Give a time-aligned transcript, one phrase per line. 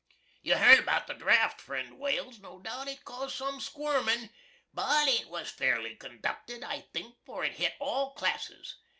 [0.41, 2.87] You hearn about the draft, friend Wales, no doubt.
[2.87, 4.31] It caused sum squirmin',
[4.73, 8.77] but it was fairly conducted, I think, for it hit all classes.